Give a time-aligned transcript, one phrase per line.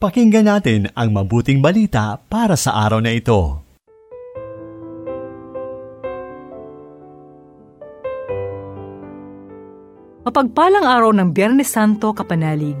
[0.00, 3.60] Pakinggan natin ang mabuting balita para sa araw na ito.
[10.24, 12.80] Mapagpalang araw ng Biyernes Santo, Kapanalig.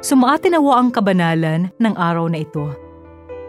[0.00, 2.72] Sumaatin nawa ang kabanalan ng araw na ito.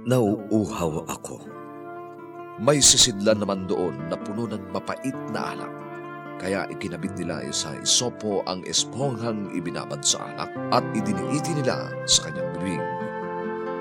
[0.00, 1.44] Nauuhaw ako.
[2.56, 5.72] May sisidlan naman doon na puno ng mapait na alak.
[6.40, 12.48] Kaya ikinabit nila sa isopo ang esponghang ibinabad sa alak at idiniiti nila sa kanyang
[12.56, 12.80] bibig.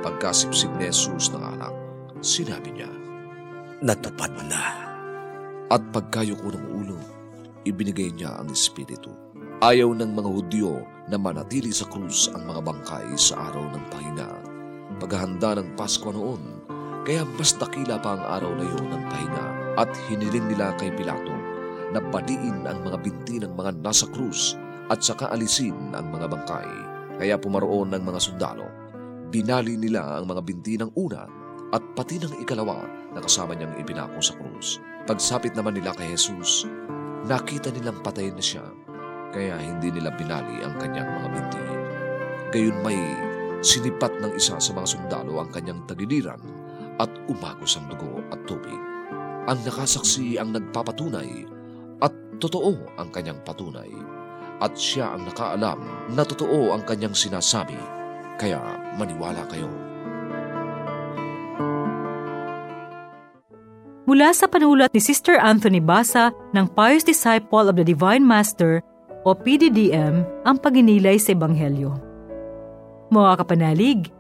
[0.03, 1.71] Pagkasipsip ni Jesus ng alak,
[2.19, 2.91] sinabi niya,
[3.79, 4.91] Natupad na.
[5.71, 6.99] At pagkayuko ng ulo,
[7.63, 9.15] ibinigay niya ang Espiritu.
[9.63, 14.48] Ayaw ng mga Hudyo na manatili sa krus ang mga bangkay sa araw ng pahinga
[14.99, 16.59] paghahanda ng Pasko noon,
[17.07, 19.45] kaya mas dakila pa ang araw na yun ng pahinga
[19.79, 21.33] at hiniling nila kay Pilato
[21.89, 24.53] na badiin ang mga binti ng mga nasa krus
[24.93, 26.69] at saka alisin ang mga bangkay.
[27.19, 28.67] Kaya pumaroon ng mga sundalo.
[29.33, 31.25] Binali nila ang mga binti ng una
[31.73, 32.81] at pati ng ikalawa
[33.13, 34.81] na kasama niyang ibinako sa krus.
[35.05, 36.65] Pagsapit naman nila kay Jesus,
[37.25, 38.65] nakita nilang patay na siya,
[39.33, 41.65] kaya hindi nila binali ang kanyang mga binti.
[42.49, 43.28] Gayon may
[43.59, 46.39] Sinipat ng isa sa mga sundalo ang kanyang tagiliran
[46.95, 48.79] at umagos ang dugo at tubig.
[49.51, 51.43] Ang nakasaksi ang nagpapatunay
[51.99, 53.91] at totoo ang kanyang patunay.
[54.59, 55.79] At siya ang nakaalam
[56.15, 57.79] na totoo ang kanyang sinasabi,
[58.39, 58.59] kaya
[58.95, 59.71] maniwala kayo.
[64.07, 68.81] Mula sa panulat ni Sister Anthony Basa ng Pious Disciple of the Divine Master
[69.27, 72.08] o PDDM ang paginilay sa Ebanghelyo.
[73.09, 74.13] Mga kapanalig,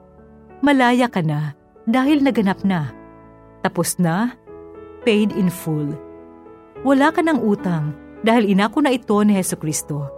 [0.65, 1.53] malaya ka na
[1.85, 2.89] dahil naganap na.
[3.61, 4.33] Tapos na,
[5.05, 5.93] paid in full.
[6.81, 7.93] Wala ka ng utang
[8.25, 10.09] dahil inako na ito ni Heso Kristo.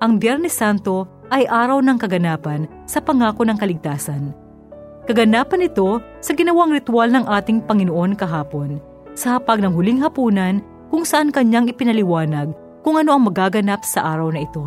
[0.00, 4.32] Ang Biyernes Santo ay araw ng kaganapan sa pangako ng kaligtasan.
[5.04, 8.80] Kaganapan ito sa ginawang ritual ng ating Panginoon kahapon
[9.12, 12.48] sa hapag ng huling hapunan kung saan kanyang ipinaliwanag
[12.80, 14.64] kung ano ang magaganap sa araw na ito.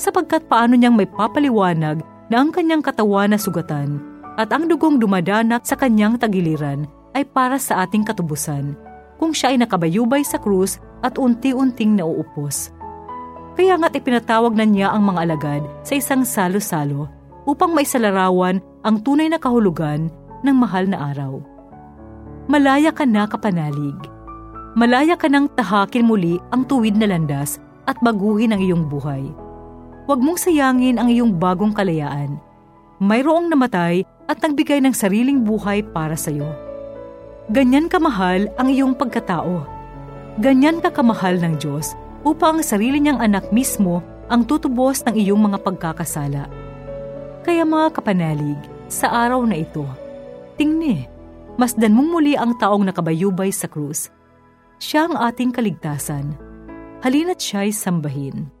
[0.00, 2.00] Sapagkat paano niyang may papaliwanag
[2.32, 4.00] na ang kanyang katawan na sugatan
[4.40, 8.72] at ang dugong dumadanat sa kanyang tagiliran ay para sa ating katubusan
[9.20, 12.72] kung siya ay nakabayubay sa krus at unti-unting nauupos.
[13.52, 17.04] Kaya nga't ipinatawag na niya ang mga alagad sa isang salo-salo
[17.44, 20.08] upang maisalarawan ang tunay na kahulugan
[20.40, 21.36] ng mahal na araw.
[22.48, 24.00] Malaya ka na kapanalig.
[24.72, 29.28] Malaya ka nang tahakin muli ang tuwid na landas at baguhin ang iyong buhay
[30.12, 32.36] Huwag mong sayangin ang iyong bagong kalayaan.
[33.00, 36.52] Mayroong namatay at nagbigay ng sariling buhay para sa iyo.
[37.48, 39.64] Ganyan kamahal ang iyong pagkatao.
[40.36, 41.96] Ganyan ka kamahal ng Diyos
[42.28, 46.44] upang ang sarili niyang anak mismo ang tutubos ng iyong mga pagkakasala.
[47.40, 48.60] Kaya mga kapanalig,
[48.92, 49.88] sa araw na ito,
[50.60, 51.08] tingni,
[51.56, 54.12] masdan mong muli ang taong nakabayubay sa krus.
[54.76, 56.36] Siya ang ating kaligtasan.
[57.00, 58.60] Halina't siya'y sambahin.